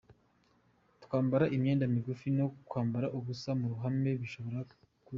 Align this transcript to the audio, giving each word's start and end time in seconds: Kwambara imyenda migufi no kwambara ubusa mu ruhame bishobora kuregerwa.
Kwambara 1.03 1.45
imyenda 1.55 1.85
migufi 1.95 2.27
no 2.37 2.45
kwambara 2.69 3.07
ubusa 3.17 3.49
mu 3.59 3.65
ruhame 3.71 4.09
bishobora 4.21 4.59
kuregerwa. 4.69 4.83